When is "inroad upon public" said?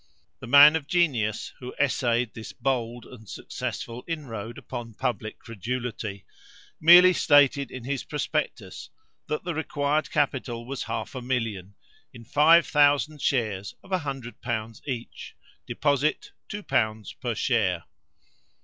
4.07-5.37